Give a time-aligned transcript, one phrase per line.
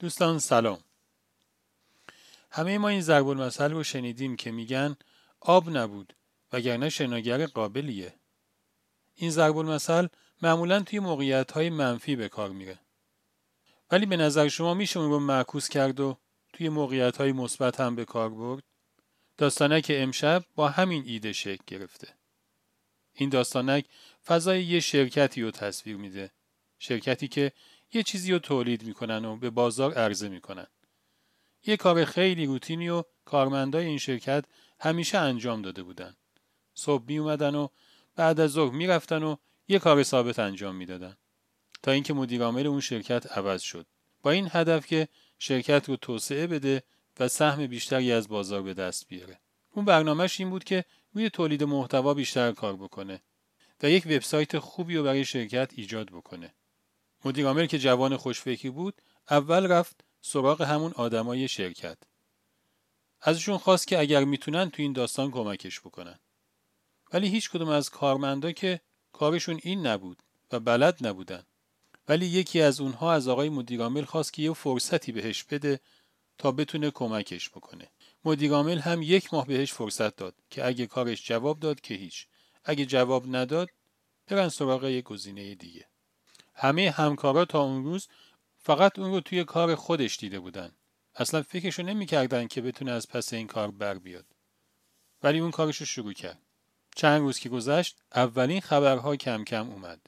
[0.00, 0.78] دوستان سلام.
[2.50, 4.96] همه ما این ضرب المثل رو شنیدیم که میگن
[5.40, 6.16] آب نبود
[6.52, 8.14] وگرنه شناگر قابلیه.
[9.14, 10.06] این ضرب المثل
[10.42, 12.78] معمولا توی موقعیت های منفی به کار میره.
[13.90, 16.16] ولی به نظر شما میشه اون رو معکوس کرد و
[16.52, 18.62] توی موقعیت های مثبت هم به کار برد؟
[19.38, 22.08] داستانک امشب با همین ایده شکل گرفته.
[23.14, 23.84] این داستانک
[24.26, 26.30] فضای یه شرکتی رو تصویر میده.
[26.78, 27.52] شرکتی که
[27.92, 30.66] یه چیزی رو تولید می‌کنن و به بازار عرضه می‌کنن.
[31.66, 34.44] یه کار خیلی روتینی و کارمندای این شرکت
[34.80, 36.16] همیشه انجام داده بودن.
[36.74, 37.68] صبح می اومدن و
[38.16, 39.36] بعد از ظهر می‌رفتن و
[39.68, 41.16] یه کار ثابت انجام می‌دادن.
[41.82, 43.86] تا اینکه مدیر عامل اون شرکت عوض شد.
[44.22, 46.82] با این هدف که شرکت رو توسعه بده
[47.20, 49.40] و سهم بیشتری از بازار به دست بیاره.
[49.72, 50.84] اون برنامهش این بود که
[51.14, 53.22] روی تولید محتوا بیشتر کار بکنه
[53.82, 56.54] و یک وبسایت خوبی رو برای شرکت ایجاد بکنه.
[57.24, 61.98] مدیر که جوان خوشفکری بود اول رفت سراغ همون آدمای شرکت.
[63.20, 66.18] ازشون خواست که اگر می‌تونن تو این داستان کمکش بکنن.
[67.12, 68.80] ولی هیچ کدوم از کارمندا که
[69.12, 70.22] کارشون این نبود
[70.52, 71.42] و بلد نبودن.
[72.08, 75.80] ولی یکی از اونها از آقای مدیرعامل خواست که یه فرصتی بهش بده
[76.38, 77.90] تا بتونه کمکش بکنه.
[78.24, 82.26] مدیرعامل هم یک ماه بهش فرصت داد که اگه کارش جواب داد که هیچ.
[82.64, 83.68] اگه جواب نداد
[84.26, 85.86] برن سراغ یه گزینه دیگه.
[86.60, 88.08] همه همکارا تا اون روز
[88.58, 90.72] فقط اون رو توی کار خودش دیده بودن.
[91.14, 94.26] اصلا فکرشو نمی‌کردن که بتونه از پس این کار بر بیاد.
[95.22, 96.38] ولی اون کارشو شروع کرد.
[96.96, 100.00] چند روز که گذشت اولین خبرها کم کم اومد.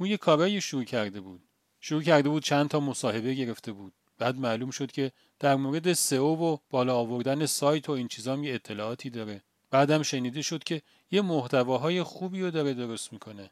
[0.00, 1.42] اون یه کارایی شروع کرده بود.
[1.80, 3.92] شروع کرده بود چند تا مصاحبه گرفته بود.
[4.18, 8.54] بعد معلوم شد که در مورد سئو و بالا آوردن سایت و این چیزام یه
[8.54, 9.42] اطلاعاتی داره.
[9.70, 13.50] بعدم شنیده شد که یه محتواهای خوبی رو داره درست می‌کنه.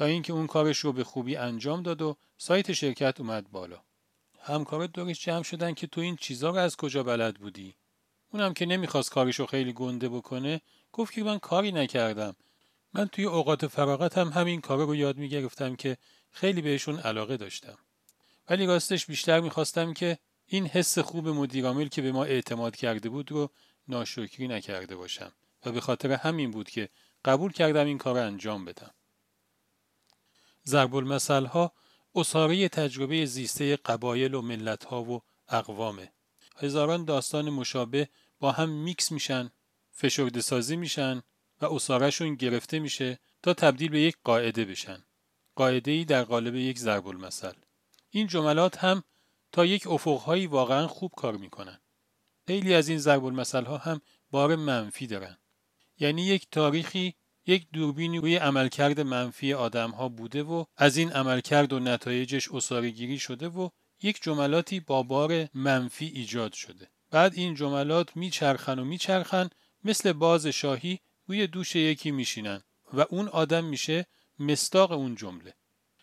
[0.00, 3.82] تا اینکه اون کارش رو به خوبی انجام داد و سایت شرکت اومد بالا.
[4.40, 7.74] همکارات دورش جمع شدن که تو این چیزا رو از کجا بلد بودی؟
[8.32, 10.60] اونم که نمی‌خواست کارش رو خیلی گنده بکنه
[10.92, 12.36] گفت که من کاری نکردم.
[12.92, 15.96] من توی اوقات فراغتم هم همین کارا رو یاد می‌گرفتم که
[16.30, 17.78] خیلی بهشون علاقه داشتم.
[18.50, 23.32] ولی راستش بیشتر می‌خواستم که این حس خوب مدیرعامل که به ما اعتماد کرده بود
[23.32, 23.50] رو
[23.88, 25.32] ناشکری نکرده باشم
[25.66, 26.88] و به خاطر همین بود که
[27.24, 28.90] قبول کردم این کار انجام بدم.
[30.66, 31.72] ضرب المثل ها
[32.14, 36.12] اصاره تجربه زیسته قبایل و ملت ها و اقوامه.
[36.56, 38.08] هزاران داستان مشابه
[38.40, 39.50] با هم میکس میشن،
[39.90, 41.22] فشرده سازی میشن
[41.60, 45.04] و اصارهشون گرفته میشه تا تبدیل به یک قاعده بشن.
[45.54, 47.52] قاعده ای در قالب یک ضرب المثل.
[48.10, 49.02] این جملات هم
[49.52, 51.80] تا یک افقهایی واقعا خوب کار می‌کنن.
[52.46, 54.00] خیلی از این ضرب المثل ها هم
[54.30, 55.38] بار منفی دارن.
[55.98, 57.14] یعنی یک تاریخی
[57.50, 62.48] یک دوربینی روی عملکرد منفی آدم ها بوده و از این عملکرد و نتایجش
[62.80, 63.68] گیری شده و
[64.02, 66.90] یک جملاتی با بار منفی ایجاد شده.
[67.10, 69.50] بعد این جملات میچرخن و میچرخن
[69.84, 72.62] مثل باز شاهی روی دوش یکی میشینن
[72.92, 74.06] و اون آدم میشه
[74.38, 75.54] مستاق اون جمله.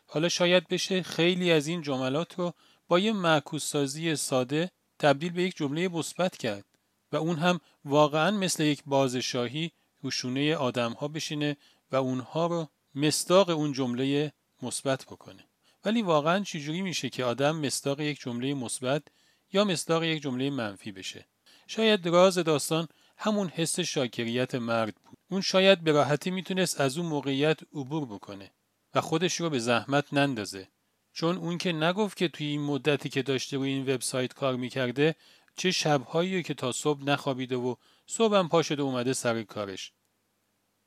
[0.07, 2.53] حالا شاید بشه خیلی از این جملات رو
[2.87, 6.65] با یه معکوس سازی ساده تبدیل به یک جمله مثبت کرد
[7.11, 9.71] و اون هم واقعا مثل یک باز شاهی
[10.01, 11.57] روشونه آدم ها بشینه
[11.91, 15.43] و اونها رو مستاق اون جمله مثبت بکنه.
[15.85, 19.03] ولی واقعا چجوری میشه که آدم مستاق یک جمله مثبت
[19.53, 21.27] یا مستاق یک جمله منفی بشه؟
[21.67, 22.87] شاید راز داستان
[23.17, 25.17] همون حس شاکریت مرد بود.
[25.29, 28.51] اون شاید به راحتی می‌تونست از اون موقعیت عبور بکنه
[28.95, 30.67] و خودش رو به زحمت نندازه.
[31.13, 35.15] چون اون که نگفت که توی این مدتی که داشته روی این وبسایت کار می‌کرده
[35.55, 37.75] چه شبهایی که تا صبح نخوابیده و
[38.07, 39.91] صبحم پا شده اومده سر کارش.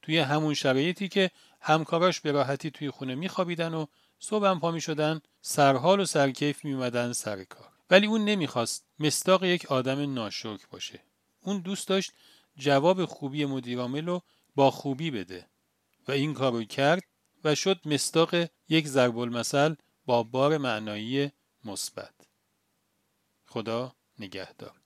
[0.02, 3.86] توی همون شرایطی که همکاراش به راحتی توی خونه میخوابیدن و
[4.18, 7.68] صبحم پا می‌شدن سرحال و سرکیف میومدن سر کار.
[7.90, 11.00] ولی اون نمی‌خواست مستاق یک آدم ناشکر باشه.
[11.40, 12.12] اون دوست داشت
[12.56, 14.22] جواب خوبی مدیرعامل رو
[14.54, 15.46] با خوبی بده
[16.08, 17.02] و این کارو کرد
[17.44, 19.74] و شد مستاق یک ضرب المثل
[20.06, 21.30] با بار معنایی
[21.64, 22.14] مثبت.
[23.46, 24.79] خدا نگهدار.